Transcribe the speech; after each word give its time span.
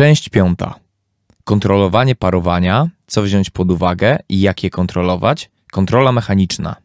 Część 0.00 0.28
piąta. 0.28 0.74
Kontrolowanie 1.44 2.14
parowania, 2.14 2.88
co 3.06 3.22
wziąć 3.22 3.50
pod 3.50 3.70
uwagę 3.70 4.18
i 4.28 4.40
jak 4.40 4.64
je 4.64 4.70
kontrolować. 4.70 5.50
Kontrola 5.72 6.12
mechaniczna. 6.12 6.76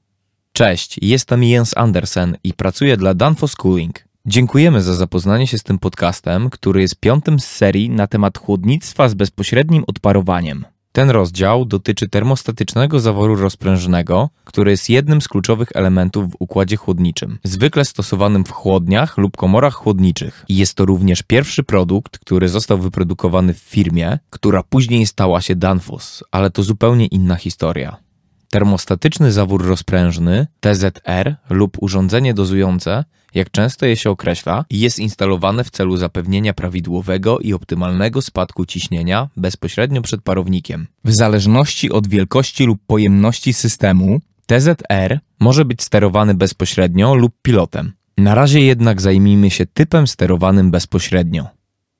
Cześć, 0.53 0.99
jestem 1.01 1.43
Jens 1.43 1.77
Andersen 1.77 2.37
i 2.43 2.53
pracuję 2.53 2.97
dla 2.97 3.13
Danfoss 3.13 3.55
Cooling. 3.55 4.03
Dziękujemy 4.25 4.81
za 4.81 4.93
zapoznanie 4.93 5.47
się 5.47 5.57
z 5.57 5.63
tym 5.63 5.79
podcastem, 5.79 6.49
który 6.49 6.81
jest 6.81 6.99
piątym 6.99 7.39
z 7.39 7.45
serii 7.45 7.89
na 7.89 8.07
temat 8.07 8.37
chłodnictwa 8.37 9.09
z 9.09 9.13
bezpośrednim 9.13 9.83
odparowaniem. 9.87 10.65
Ten 10.95 11.09
rozdział 11.09 11.65
dotyczy 11.65 12.09
termostatycznego 12.09 12.99
zaworu 12.99 13.35
rozprężonego, 13.35 14.29
który 14.43 14.71
jest 14.71 14.89
jednym 14.89 15.21
z 15.21 15.27
kluczowych 15.27 15.69
elementów 15.73 16.31
w 16.31 16.35
układzie 16.39 16.77
chłodniczym, 16.77 17.37
zwykle 17.43 17.85
stosowanym 17.85 18.45
w 18.45 18.51
chłodniach 18.51 19.17
lub 19.17 19.37
komorach 19.37 19.73
chłodniczych. 19.73 20.45
Jest 20.49 20.75
to 20.75 20.85
również 20.85 21.23
pierwszy 21.23 21.63
produkt, 21.63 22.19
który 22.19 22.49
został 22.49 22.77
wyprodukowany 22.77 23.53
w 23.53 23.57
firmie, 23.57 24.19
która 24.29 24.63
później 24.63 25.05
stała 25.05 25.41
się 25.41 25.55
Danfoss, 25.55 26.23
ale 26.31 26.49
to 26.49 26.63
zupełnie 26.63 27.05
inna 27.05 27.35
historia. 27.35 28.04
Termostatyczny 28.49 29.31
zawór 29.31 29.65
rozprężny, 29.65 30.47
TZR 30.59 31.35
lub 31.49 31.77
urządzenie 31.81 32.33
dozujące, 32.33 33.03
jak 33.35 33.51
często 33.51 33.85
je 33.85 33.97
się 33.97 34.09
określa, 34.09 34.65
jest 34.69 34.99
instalowane 34.99 35.63
w 35.63 35.69
celu 35.69 35.97
zapewnienia 35.97 36.53
prawidłowego 36.53 37.39
i 37.39 37.53
optymalnego 37.53 38.21
spadku 38.21 38.65
ciśnienia 38.65 39.29
bezpośrednio 39.37 40.01
przed 40.01 40.21
parownikiem. 40.21 40.87
W 41.05 41.11
zależności 41.11 41.91
od 41.91 42.07
wielkości 42.07 42.65
lub 42.65 42.79
pojemności 42.87 43.53
systemu, 43.53 44.19
TZR 44.45 45.19
może 45.39 45.65
być 45.65 45.83
sterowany 45.83 46.33
bezpośrednio 46.33 47.15
lub 47.15 47.33
pilotem. 47.41 47.93
Na 48.17 48.35
razie 48.35 48.61
jednak 48.61 49.01
zajmijmy 49.01 49.49
się 49.49 49.65
typem 49.65 50.07
sterowanym 50.07 50.71
bezpośrednio. 50.71 51.47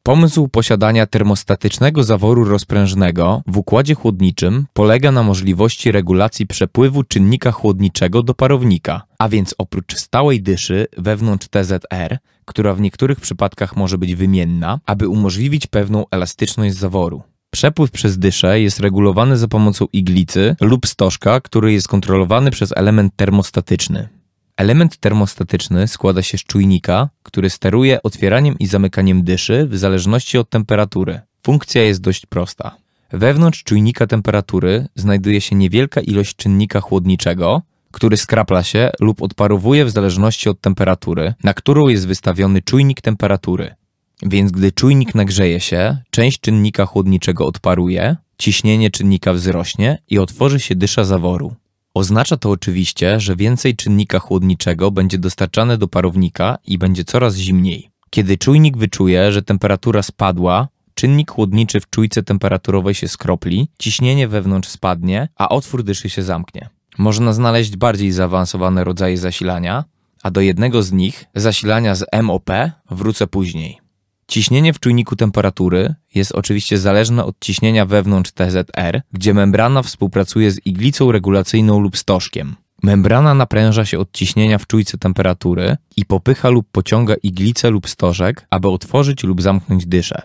Pomysł 0.06 0.48
posiadania 0.48 1.06
termostatycznego 1.06 2.04
zaworu 2.04 2.44
rozprężnego 2.44 3.42
w 3.48 3.58
układzie 3.58 3.96
chłodniczym 3.96 4.66
polega 4.74 5.12
na 5.12 5.24
możliwości 5.24 5.92
regulacji 5.92 6.48
przepływu 6.48 7.04
czynnika 7.04 7.52
chłodniczego 7.52 8.24
do 8.24 8.34
parownika, 8.34 9.02
a 9.20 9.30
więc 9.30 9.56
oprócz 9.58 9.96
stałej 9.96 10.42
dyszy 10.42 10.88
wewnątrz 10.98 11.48
TZR, 11.48 12.18
która 12.46 12.74
w 12.74 12.82
niektórych 12.82 13.20
przypadkach 13.20 13.76
może 13.76 13.98
być 13.98 14.16
wymienna, 14.16 14.80
aby 14.86 15.08
umożliwić 15.08 15.68
pewną 15.68 16.06
elastyczność 16.12 16.76
zaworu. 16.76 17.24
Przepływ 17.52 17.92
przez 17.92 18.18
dyszę 18.18 18.62
jest 18.62 18.80
regulowany 18.80 19.38
za 19.38 19.48
pomocą 19.48 19.86
iglicy 19.94 20.56
lub 20.62 20.88
stożka, 20.88 21.42
który 21.42 21.74
jest 21.74 21.88
kontrolowany 21.88 22.52
przez 22.52 22.74
element 22.78 23.14
termostatyczny. 23.16 24.10
Element 24.58 24.98
termostatyczny 24.98 25.88
składa 25.88 26.22
się 26.22 26.38
z 26.38 26.44
czujnika, 26.44 27.10
który 27.24 27.50
steruje 27.50 28.04
otwieraniem 28.04 28.56
i 28.60 28.68
zamykaniem 28.68 29.24
dyszy 29.24 29.68
w 29.68 29.78
zależności 29.78 30.38
od 30.38 30.50
temperatury. 30.50 31.22
Funkcja 31.44 31.84
jest 31.84 32.02
dość 32.02 32.26
prosta. 32.26 32.76
Wewnątrz 33.12 33.64
czujnika 33.64 34.08
temperatury 34.08 34.88
znajduje 34.96 35.42
się 35.42 35.56
niewielka 35.56 36.02
ilość 36.02 36.36
czynnika 36.36 36.82
chłodniczego, 36.82 37.62
który 37.92 38.18
skrapla 38.18 38.64
się 38.64 38.90
lub 39.00 39.22
odparowuje 39.22 39.86
w 39.86 39.92
zależności 39.92 40.50
od 40.50 40.62
temperatury, 40.62 41.34
na 41.44 41.54
którą 41.54 41.88
jest 41.88 42.08
wystawiony 42.08 42.62
czujnik 42.62 43.02
temperatury. 43.02 43.76
Więc 44.22 44.52
gdy 44.52 44.72
czujnik 44.72 45.16
nagrzeje 45.16 45.60
się, 45.60 45.98
część 46.10 46.40
czynnika 46.40 46.86
chłodniczego 46.86 47.46
odparuje, 47.46 48.16
ciśnienie 48.38 48.92
czynnika 48.92 49.34
wzrośnie 49.34 49.98
i 50.10 50.20
otworzy 50.20 50.60
się 50.60 50.76
dysza 50.76 51.04
zaworu. 51.04 51.56
Oznacza 51.96 52.38
to 52.38 52.50
oczywiście, 52.50 53.20
że 53.20 53.36
więcej 53.36 53.76
czynnika 53.76 54.20
chłodniczego 54.20 54.92
będzie 54.92 55.18
dostarczane 55.18 55.78
do 55.78 55.88
parownika 55.88 56.58
i 56.66 56.78
będzie 56.78 57.04
coraz 57.04 57.36
zimniej. 57.36 57.90
Kiedy 58.10 58.38
czujnik 58.38 58.78
wyczuje, 58.78 59.32
że 59.32 59.42
temperatura 59.42 60.04
spadła, 60.04 60.68
czynnik 60.94 61.32
chłodniczy 61.32 61.80
w 61.80 61.90
czujce 61.90 62.24
temperaturowej 62.24 62.94
się 62.94 63.08
skropli, 63.08 63.68
ciśnienie 63.80 64.28
wewnątrz 64.28 64.70
spadnie, 64.70 65.28
a 65.36 65.50
otwór 65.50 65.84
dyszy 65.84 66.10
się 66.10 66.24
zamknie. 66.24 66.70
Można 66.98 67.34
znaleźć 67.34 67.76
bardziej 67.76 68.12
zaawansowane 68.12 68.84
rodzaje 68.84 69.18
zasilania, 69.18 69.84
a 70.24 70.32
do 70.32 70.42
jednego 70.42 70.84
z 70.84 70.92
nich, 70.92 71.26
zasilania 71.36 71.96
z 71.96 72.06
MOP, 72.24 72.50
wrócę 72.92 73.28
później. 73.28 73.85
Ciśnienie 74.28 74.74
w 74.74 74.80
czujniku 74.80 75.16
temperatury 75.16 75.96
jest 76.16 76.32
oczywiście 76.32 76.78
zależne 76.78 77.26
od 77.26 77.36
ciśnienia 77.40 77.86
wewnątrz 77.86 78.32
TZR, 78.32 79.02
gdzie 79.12 79.34
membrana 79.34 79.84
współpracuje 79.84 80.52
z 80.52 80.66
iglicą 80.66 81.12
regulacyjną 81.12 81.80
lub 81.80 81.98
stożkiem. 81.98 82.56
Membrana 82.84 83.34
napręża 83.34 83.86
się 83.86 84.00
od 84.00 84.12
ciśnienia 84.12 84.58
w 84.58 84.68
czujce 84.68 84.98
temperatury 84.98 85.78
i 85.98 86.06
popycha 86.06 86.50
lub 86.50 86.68
pociąga 86.72 87.16
iglicę 87.24 87.70
lub 87.70 87.90
stożek, 87.90 88.48
aby 88.50 88.68
otworzyć 88.68 89.24
lub 89.24 89.42
zamknąć 89.42 89.86
dyszę. 89.86 90.22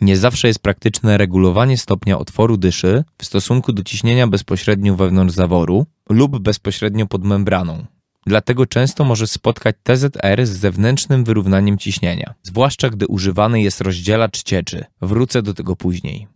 Nie 0.00 0.16
zawsze 0.16 0.48
jest 0.48 0.62
praktyczne 0.62 1.18
regulowanie 1.18 1.78
stopnia 1.78 2.18
otworu 2.18 2.56
dyszy 2.56 3.04
w 3.18 3.24
stosunku 3.24 3.72
do 3.72 3.82
ciśnienia 3.82 4.26
bezpośrednio 4.26 4.96
wewnątrz 4.96 5.34
zaworu 5.34 5.86
lub 6.10 6.38
bezpośrednio 6.38 7.06
pod 7.06 7.24
membraną. 7.24 7.86
Dlatego 8.26 8.66
często 8.66 9.04
może 9.04 9.26
spotkać 9.26 9.76
TZR 9.82 10.46
z 10.46 10.50
zewnętrznym 10.50 11.24
wyrównaniem 11.24 11.78
ciśnienia, 11.78 12.34
zwłaszcza 12.42 12.90
gdy 12.90 13.06
używany 13.06 13.62
jest 13.62 13.80
rozdzielacz 13.80 14.42
cieczy. 14.42 14.84
Wrócę 15.02 15.42
do 15.42 15.54
tego 15.54 15.76
później. 15.76 16.26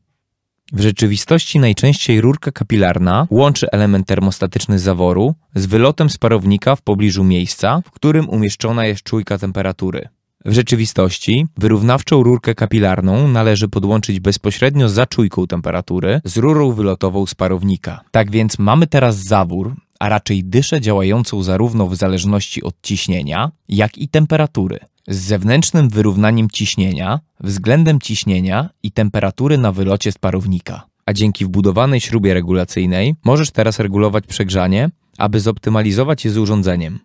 W 0.73 0.81
rzeczywistości 0.81 1.59
najczęściej 1.59 2.21
rurka 2.21 2.53
kapilarna 2.53 3.27
łączy 3.31 3.71
element 3.71 4.07
termostatyczny 4.07 4.79
zaworu 4.79 5.35
z 5.55 5.67
wylotem 5.67 6.11
z 6.11 6.19
parownika 6.19 6.77
w 6.77 6.83
pobliżu 6.83 7.25
miejsca, 7.25 7.83
w 7.87 7.91
którym 7.91 8.29
umieszczona 8.29 8.87
jest 8.87 9.03
czujka 9.03 9.39
temperatury. 9.39 10.09
W 10.45 10.53
rzeczywistości 10.53 11.47
wyrównawczą 11.57 12.23
rurkę 12.23 12.55
kapilarną 12.55 13.29
należy 13.29 13.69
podłączyć 13.69 14.21
bezpośrednio 14.21 14.89
za 14.89 15.07
czujką 15.07 15.47
temperatury 15.47 16.21
z 16.25 16.37
rurą 16.37 16.73
wylotową 16.73 17.27
z 17.27 17.35
parownika. 17.35 18.01
Tak 18.11 18.31
więc 18.31 18.59
mamy 18.59 18.87
teraz 18.87 19.17
zawór, 19.17 19.75
a 20.01 20.09
raczej 20.09 20.45
dyszę 20.45 20.81
działającą 20.81 21.43
zarówno 21.43 21.87
w 21.89 21.97
zależności 21.97 22.63
od 22.63 22.75
ciśnienia, 22.83 23.53
jak 23.69 23.99
i 23.99 24.09
temperatury, 24.09 24.79
z 25.09 25.17
zewnętrznym 25.17 25.89
wyrównaniem 25.89 26.51
ciśnienia 26.51 27.21
względem 27.41 28.01
ciśnienia 28.01 28.71
i 28.83 28.93
temperatury 28.93 29.59
na 29.59 29.73
wylocie 29.73 30.13
z 30.13 30.19
parownika. 30.19 30.83
A 31.07 31.13
dzięki 31.13 31.45
wbudowanej 31.45 32.01
śrubie 32.01 32.35
regulacyjnej 32.35 33.15
możesz 33.25 33.51
teraz 33.51 33.79
regulować 33.79 34.27
przegrzanie, 34.27 34.91
aby 35.19 35.41
zoptymalizować 35.41 36.25
je 36.25 36.31
z 36.31 36.39
urządzeniem. 36.39 36.99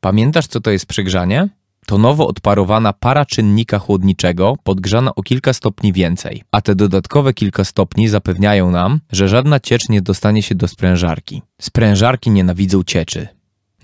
Pamiętasz, 0.00 0.46
co 0.46 0.60
to 0.60 0.70
jest 0.70 0.86
przegrzanie? 0.86 1.48
To 1.86 1.98
nowo 1.98 2.26
odparowana 2.26 2.92
para 2.92 3.26
czynnika 3.26 3.78
chłodniczego 3.78 4.56
podgrzana 4.62 5.14
o 5.14 5.22
kilka 5.22 5.52
stopni 5.52 5.92
więcej, 5.92 6.42
a 6.52 6.60
te 6.60 6.74
dodatkowe 6.74 7.34
kilka 7.34 7.64
stopni 7.64 8.08
zapewniają 8.08 8.70
nam, 8.70 9.00
że 9.12 9.28
żadna 9.28 9.60
ciecz 9.60 9.88
nie 9.88 10.02
dostanie 10.02 10.42
się 10.42 10.54
do 10.54 10.68
sprężarki. 10.68 11.42
Sprężarki 11.60 12.30
nienawidzą 12.30 12.82
cieczy. 12.84 13.28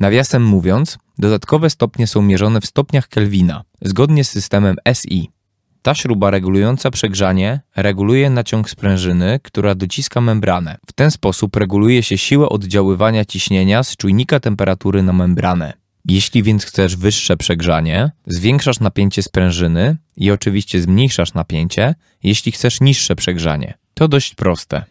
Nawiasem 0.00 0.44
mówiąc, 0.44 0.98
dodatkowe 1.18 1.70
stopnie 1.70 2.06
są 2.06 2.22
mierzone 2.22 2.60
w 2.60 2.66
stopniach 2.66 3.08
Kelwina, 3.08 3.62
zgodnie 3.82 4.24
z 4.24 4.30
systemem 4.30 4.76
SI. 4.94 5.30
Ta 5.82 5.94
śruba 5.94 6.30
regulująca 6.30 6.90
przegrzanie 6.90 7.60
reguluje 7.76 8.30
naciąg 8.30 8.70
sprężyny, 8.70 9.40
która 9.42 9.74
dociska 9.74 10.20
membranę. 10.20 10.76
W 10.86 10.92
ten 10.92 11.10
sposób 11.10 11.56
reguluje 11.56 12.02
się 12.02 12.18
siłę 12.18 12.48
oddziaływania 12.48 13.24
ciśnienia 13.24 13.82
z 13.82 13.96
czujnika 13.96 14.40
temperatury 14.40 15.02
na 15.02 15.12
membranę. 15.12 15.72
Jeśli 16.08 16.42
więc 16.42 16.64
chcesz 16.64 16.96
wyższe 16.96 17.36
przegrzanie, 17.36 18.10
zwiększasz 18.26 18.80
napięcie 18.80 19.22
sprężyny 19.22 19.96
i 20.16 20.30
oczywiście 20.30 20.82
zmniejszasz 20.82 21.34
napięcie, 21.34 21.94
jeśli 22.22 22.52
chcesz 22.52 22.80
niższe 22.80 23.16
przegrzanie. 23.16 23.74
To 23.94 24.08
dość 24.08 24.34
proste. 24.34 24.84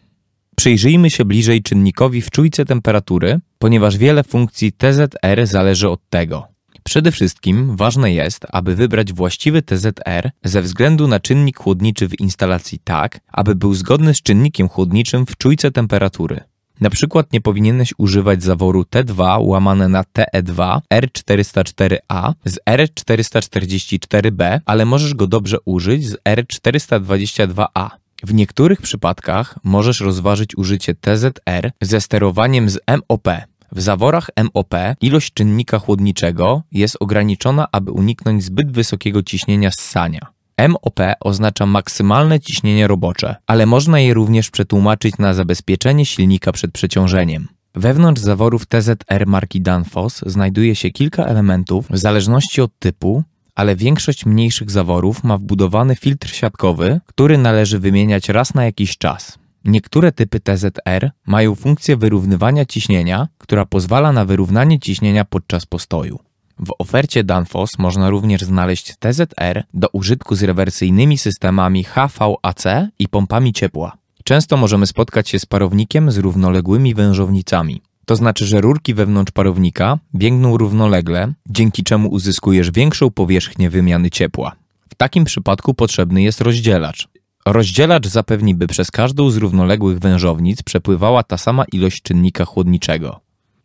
Przyjrzyjmy 0.56 1.10
się 1.10 1.24
bliżej 1.24 1.62
czynnikowi 1.62 2.22
w 2.22 2.30
czujce 2.30 2.64
temperatury, 2.64 3.40
ponieważ 3.58 3.96
wiele 3.96 4.24
funkcji 4.24 4.72
TZR 4.72 5.46
zależy 5.46 5.88
od 5.88 6.00
tego. 6.10 6.46
Przede 6.82 7.12
wszystkim 7.12 7.76
ważne 7.76 8.12
jest, 8.12 8.46
aby 8.52 8.74
wybrać 8.74 9.12
właściwy 9.12 9.62
TZR 9.62 10.30
ze 10.44 10.62
względu 10.62 11.08
na 11.08 11.20
czynnik 11.20 11.58
chłodniczy 11.58 12.08
w 12.08 12.20
instalacji 12.20 12.78
tak, 12.84 13.20
aby 13.32 13.54
był 13.54 13.74
zgodny 13.74 14.14
z 14.14 14.22
czynnikiem 14.22 14.68
chłodniczym 14.68 15.26
w 15.26 15.36
czujce 15.36 15.70
temperatury. 15.70 16.40
Na 16.80 16.90
przykład 16.90 17.32
nie 17.32 17.40
powinieneś 17.40 17.94
używać 17.98 18.42
zaworu 18.42 18.82
T2 18.82 19.38
łamane 19.40 19.88
na 19.88 20.02
TE2 20.02 20.80
R404A 20.94 22.32
z 22.44 22.58
R444B, 22.70 24.60
ale 24.66 24.84
możesz 24.84 25.14
go 25.14 25.26
dobrze 25.26 25.56
użyć 25.64 26.08
z 26.08 26.16
R422A. 26.16 27.90
W 28.22 28.34
niektórych 28.34 28.82
przypadkach 28.82 29.58
możesz 29.64 30.00
rozważyć 30.00 30.56
użycie 30.56 30.94
TZR 30.94 31.70
ze 31.80 32.00
sterowaniem 32.00 32.70
z 32.70 32.78
MOP. 32.88 33.28
W 33.72 33.80
zaworach 33.80 34.30
MOP 34.54 34.74
ilość 35.00 35.32
czynnika 35.32 35.78
chłodniczego 35.78 36.62
jest 36.72 36.96
ograniczona, 37.00 37.66
aby 37.72 37.90
uniknąć 37.90 38.44
zbyt 38.44 38.72
wysokiego 38.72 39.22
ciśnienia 39.22 39.70
ssania. 39.70 40.37
MOP 40.68 41.00
oznacza 41.20 41.66
maksymalne 41.66 42.40
ciśnienie 42.40 42.86
robocze, 42.86 43.36
ale 43.46 43.66
można 43.66 44.00
je 44.00 44.14
również 44.14 44.50
przetłumaczyć 44.50 45.18
na 45.18 45.34
zabezpieczenie 45.34 46.06
silnika 46.06 46.52
przed 46.52 46.72
przeciążeniem. 46.72 47.48
Wewnątrz 47.74 48.22
zaworów 48.22 48.66
TZR 48.66 49.26
marki 49.26 49.60
Danfoss 49.60 50.22
znajduje 50.26 50.74
się 50.74 50.90
kilka 50.90 51.24
elementów 51.24 51.86
w 51.90 51.98
zależności 51.98 52.60
od 52.60 52.78
typu, 52.78 53.22
ale 53.54 53.76
większość 53.76 54.26
mniejszych 54.26 54.70
zaworów 54.70 55.24
ma 55.24 55.38
wbudowany 55.38 55.96
filtr 55.96 56.28
siatkowy, 56.28 57.00
który 57.06 57.38
należy 57.38 57.78
wymieniać 57.78 58.28
raz 58.28 58.54
na 58.54 58.64
jakiś 58.64 58.98
czas. 58.98 59.38
Niektóre 59.64 60.12
typy 60.12 60.40
TZR 60.40 61.10
mają 61.26 61.54
funkcję 61.54 61.96
wyrównywania 61.96 62.64
ciśnienia, 62.64 63.28
która 63.38 63.66
pozwala 63.66 64.12
na 64.12 64.24
wyrównanie 64.24 64.78
ciśnienia 64.78 65.24
podczas 65.24 65.66
postoju. 65.66 66.18
W 66.60 66.72
ofercie 66.78 67.24
Danfoss 67.24 67.78
można 67.78 68.10
również 68.10 68.42
znaleźć 68.42 68.94
TZR 68.98 69.64
do 69.74 69.88
użytku 69.92 70.34
z 70.34 70.42
rewersyjnymi 70.42 71.18
systemami 71.18 71.84
HVAC 71.84 72.64
i 72.98 73.08
pompami 73.08 73.52
ciepła. 73.52 73.96
Często 74.24 74.56
możemy 74.56 74.86
spotkać 74.86 75.28
się 75.28 75.38
z 75.38 75.46
parownikiem 75.46 76.10
z 76.10 76.18
równoległymi 76.18 76.94
wężownicami. 76.94 77.82
To 78.06 78.16
znaczy, 78.16 78.46
że 78.46 78.60
rurki 78.60 78.94
wewnątrz 78.94 79.32
parownika 79.32 79.98
biegną 80.14 80.56
równolegle, 80.56 81.32
dzięki 81.48 81.84
czemu 81.84 82.08
uzyskujesz 82.08 82.70
większą 82.70 83.10
powierzchnię 83.10 83.70
wymiany 83.70 84.10
ciepła. 84.10 84.52
W 84.88 84.94
takim 84.94 85.24
przypadku 85.24 85.74
potrzebny 85.74 86.22
jest 86.22 86.40
rozdzielacz. 86.40 87.08
Rozdzielacz 87.46 88.06
zapewni, 88.06 88.54
by 88.54 88.66
przez 88.66 88.90
każdą 88.90 89.30
z 89.30 89.36
równoległych 89.36 89.98
wężownic 89.98 90.62
przepływała 90.62 91.22
ta 91.22 91.38
sama 91.38 91.64
ilość 91.72 92.02
czynnika 92.02 92.44
chłodniczego. 92.44 93.20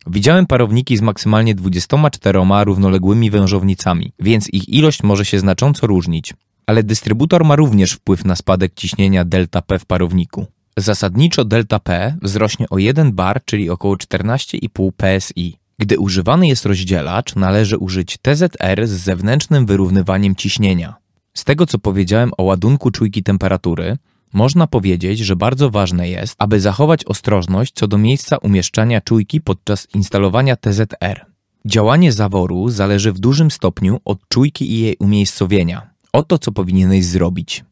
Widziałem 0.08 0.46
parowniki 0.46 0.98
z 0.98 1.02
maksymalnie 1.02 1.56
24 1.56 2.40
równoległymi 2.64 3.32
wężownicami, 3.32 4.14
więc 4.20 4.50
ich 4.50 4.70
ilość 4.70 5.04
może 5.04 5.26
się 5.26 5.40
znacząco 5.40 5.88
różnić. 5.88 6.34
Ale 6.66 6.84
dystrybutor 6.84 7.46
ma 7.46 7.56
również 7.56 7.92
wpływ 7.92 8.26
na 8.26 8.36
spadek 8.36 8.74
ciśnienia 8.74 9.26
ΔP 9.26 9.80
w 9.80 9.86
parowniku. 9.86 10.46
Zasadniczo 10.78 11.46
ΔP 11.46 12.18
wzrośnie 12.22 12.70
o 12.70 12.78
1 12.78 13.12
bar, 13.12 13.42
czyli 13.46 13.70
około 13.70 13.96
14,5 13.96 14.92
psi. 14.98 15.58
Gdy 15.80 16.00
używany 16.00 16.48
jest 16.48 16.66
rozdzielacz, 16.66 17.36
należy 17.36 17.78
użyć 17.78 18.18
TZR 18.22 18.88
z 18.88 18.92
zewnętrznym 18.92 19.66
wyrównywaniem 19.66 20.36
ciśnienia. 20.36 20.96
Z 21.34 21.44
tego 21.44 21.66
co 21.66 21.80
powiedziałem 21.80 22.32
o 22.38 22.44
ładunku 22.44 22.92
czujki 22.92 23.24
temperatury, 23.24 23.98
można 24.34 24.68
powiedzieć, 24.68 25.20
że 25.20 25.36
bardzo 25.36 25.70
ważne 25.70 26.10
jest, 26.10 26.36
aby 26.38 26.60
zachować 26.60 27.06
ostrożność 27.06 27.74
co 27.76 27.88
do 27.88 27.98
miejsca 27.98 28.38
umieszczania 28.38 29.02
czujki 29.02 29.42
podczas 29.42 29.88
instalowania 29.96 30.56
TZR. 30.56 31.26
Działanie 31.66 32.12
zaworu 32.12 32.70
zależy 32.70 33.14
w 33.14 33.20
dużym 33.20 33.52
stopniu 33.52 34.00
od 34.06 34.28
czujki 34.28 34.72
i 34.72 34.80
jej 34.80 34.98
umiejscowienia. 35.00 35.90
Oto 36.14 36.38
co 36.38 36.52
powinieneś 36.52 37.06
zrobić. 37.06 37.64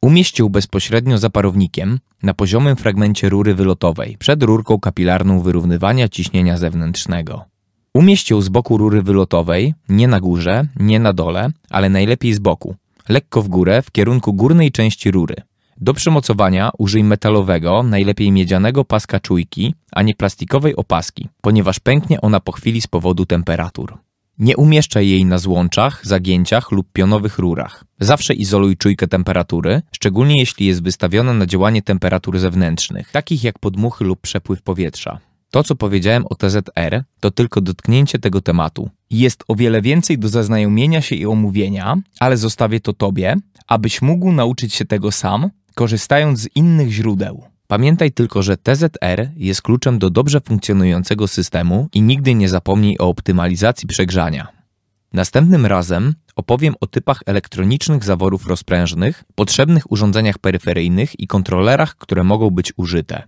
Umieść 0.00 0.38
ją 0.38 0.48
bezpośrednio 0.48 1.18
za 1.18 1.30
parownikiem 1.30 1.98
na 2.22 2.34
poziomym 2.34 2.76
fragmencie 2.76 3.28
rury 3.28 3.54
wylotowej 3.54 4.16
przed 4.18 4.42
rurką 4.42 4.80
kapilarną 4.80 5.40
wyrównywania 5.40 6.08
ciśnienia 6.08 6.58
zewnętrznego. 6.58 7.44
Umieść 7.94 8.30
ją 8.30 8.40
z 8.40 8.48
boku 8.48 8.78
rury 8.78 9.02
wylotowej, 9.02 9.74
nie 9.88 10.08
na 10.08 10.20
górze, 10.20 10.66
nie 10.76 11.00
na 11.00 11.12
dole, 11.12 11.50
ale 11.70 11.88
najlepiej 11.88 12.34
z 12.34 12.38
boku, 12.38 12.74
lekko 13.08 13.42
w 13.42 13.48
górę 13.48 13.82
w 13.82 13.90
kierunku 13.90 14.32
górnej 14.32 14.72
części 14.72 15.10
rury. 15.10 15.34
Do 15.80 15.94
przymocowania 15.94 16.70
użyj 16.78 17.04
metalowego, 17.04 17.82
najlepiej 17.82 18.32
miedzianego 18.32 18.84
paska 18.84 19.20
czujki, 19.20 19.74
a 19.92 20.02
nie 20.02 20.14
plastikowej 20.14 20.76
opaski, 20.76 21.28
ponieważ 21.40 21.80
pęknie 21.80 22.20
ona 22.20 22.40
po 22.40 22.52
chwili 22.52 22.80
z 22.80 22.86
powodu 22.86 23.26
temperatur. 23.26 23.98
Nie 24.38 24.56
umieszczaj 24.56 25.08
jej 25.08 25.24
na 25.24 25.38
złączach, 25.38 26.06
zagięciach 26.06 26.72
lub 26.72 26.86
pionowych 26.92 27.38
rurach. 27.38 27.84
Zawsze 28.00 28.34
izoluj 28.34 28.76
czujkę 28.76 29.08
temperatury, 29.08 29.82
szczególnie 29.92 30.38
jeśli 30.38 30.66
jest 30.66 30.82
wystawiona 30.82 31.32
na 31.32 31.46
działanie 31.46 31.82
temperatur 31.82 32.38
zewnętrznych, 32.38 33.10
takich 33.10 33.44
jak 33.44 33.58
podmuchy 33.58 34.04
lub 34.04 34.20
przepływ 34.20 34.62
powietrza. 34.62 35.18
To, 35.50 35.62
co 35.62 35.74
powiedziałem 35.76 36.26
o 36.26 36.34
TZR, 36.34 37.04
to 37.20 37.30
tylko 37.30 37.60
dotknięcie 37.60 38.18
tego 38.18 38.40
tematu. 38.40 38.90
Jest 39.10 39.44
o 39.48 39.54
wiele 39.54 39.82
więcej 39.82 40.18
do 40.18 40.28
zaznajomienia 40.28 41.02
się 41.02 41.16
i 41.16 41.26
omówienia, 41.26 41.96
ale 42.20 42.36
zostawię 42.36 42.80
to 42.80 42.92
Tobie, 42.92 43.36
abyś 43.66 44.02
mógł 44.02 44.32
nauczyć 44.32 44.74
się 44.74 44.84
tego 44.84 45.12
sam, 45.12 45.50
korzystając 45.74 46.40
z 46.40 46.48
innych 46.56 46.90
źródeł. 46.90 47.44
Pamiętaj 47.66 48.12
tylko, 48.12 48.42
że 48.42 48.56
TZR 48.56 49.28
jest 49.36 49.62
kluczem 49.62 49.98
do 49.98 50.10
dobrze 50.10 50.40
funkcjonującego 50.40 51.28
systemu 51.28 51.88
i 51.92 52.02
nigdy 52.02 52.34
nie 52.34 52.48
zapomnij 52.48 52.98
o 52.98 53.08
optymalizacji 53.08 53.88
przegrzania. 53.88 54.48
Następnym 55.12 55.66
razem 55.66 56.14
opowiem 56.36 56.74
o 56.80 56.86
typach 56.86 57.20
elektronicznych 57.26 58.04
zaworów 58.04 58.46
rozprężnych, 58.46 59.24
potrzebnych 59.34 59.92
urządzeniach 59.92 60.38
peryferyjnych 60.38 61.20
i 61.20 61.26
kontrolerach, 61.26 61.96
które 61.96 62.24
mogą 62.24 62.50
być 62.50 62.72
użyte. 62.76 63.22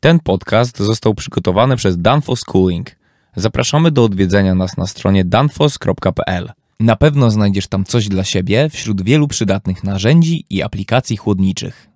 Ten 0.00 0.20
podcast 0.20 0.78
został 0.78 1.14
przygotowany 1.14 1.76
przez 1.76 2.00
Danfoss 2.00 2.44
Cooling. 2.44 2.90
Zapraszamy 3.36 3.90
do 3.90 4.04
odwiedzenia 4.04 4.54
nas 4.54 4.76
na 4.76 4.86
stronie 4.86 5.24
danfoss.pl. 5.24 6.52
Na 6.80 6.96
pewno 6.96 7.30
znajdziesz 7.30 7.66
tam 7.66 7.84
coś 7.84 8.08
dla 8.08 8.24
siebie 8.24 8.68
wśród 8.70 9.02
wielu 9.02 9.28
przydatnych 9.28 9.84
narzędzi 9.84 10.44
i 10.50 10.62
aplikacji 10.62 11.16
chłodniczych. 11.16 11.95